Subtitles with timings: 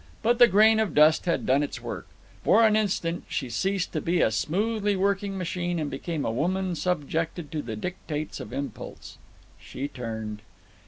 [0.23, 2.07] But the grain of dust had done its work.
[2.43, 6.73] For an instant she ceased to be a smoothly working machine and became a woman
[6.73, 9.19] subject to the dictates of impulse.
[9.59, 10.41] She turned.